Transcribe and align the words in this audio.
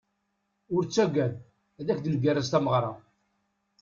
Ur 0.75 0.81
ttagad, 0.85 1.33
ad 1.79 1.87
ak-ngerrez 1.93 2.47
tameɣra. 2.49 2.91